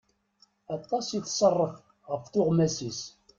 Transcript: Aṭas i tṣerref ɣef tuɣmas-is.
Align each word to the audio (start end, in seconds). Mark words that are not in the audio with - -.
Aṭas 0.75 1.07
i 1.17 1.19
tṣerref 1.25 1.75
ɣef 2.11 2.23
tuɣmas-is. 2.33 3.01